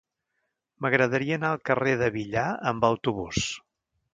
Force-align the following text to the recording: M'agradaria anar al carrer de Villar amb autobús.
M'agradaria 0.85 1.37
anar 1.39 1.51
al 1.57 1.61
carrer 1.71 1.95
de 2.01 2.09
Villar 2.17 2.47
amb 2.73 2.89
autobús. 2.93 3.47